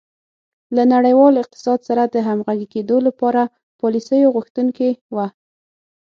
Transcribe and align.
له 0.75 0.83
نړیوال 0.93 1.33
اقتصاد 1.43 1.79
سره 1.87 2.03
د 2.07 2.15
همغږي 2.27 2.67
کېدو 2.73 2.97
لپاره 3.07 3.41
پالیسیو 3.79 4.33
غوښتونکې 4.35 4.89
وه. 5.15 5.27